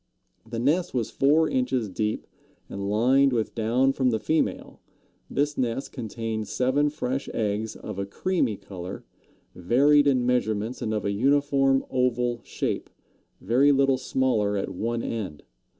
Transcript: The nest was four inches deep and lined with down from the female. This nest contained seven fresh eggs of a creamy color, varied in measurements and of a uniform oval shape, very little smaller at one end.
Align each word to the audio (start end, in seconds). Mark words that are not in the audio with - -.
The 0.49 0.57
nest 0.57 0.95
was 0.95 1.11
four 1.11 1.47
inches 1.47 1.87
deep 1.87 2.25
and 2.67 2.89
lined 2.89 3.31
with 3.33 3.53
down 3.53 3.93
from 3.93 4.09
the 4.09 4.19
female. 4.19 4.81
This 5.29 5.59
nest 5.59 5.91
contained 5.91 6.47
seven 6.47 6.89
fresh 6.89 7.29
eggs 7.35 7.75
of 7.75 7.99
a 7.99 8.07
creamy 8.07 8.57
color, 8.57 9.05
varied 9.53 10.07
in 10.07 10.25
measurements 10.25 10.81
and 10.81 10.91
of 10.91 11.05
a 11.05 11.11
uniform 11.11 11.85
oval 11.91 12.41
shape, 12.43 12.89
very 13.41 13.71
little 13.71 13.99
smaller 13.99 14.57
at 14.57 14.69
one 14.73 15.03
end. 15.03 15.43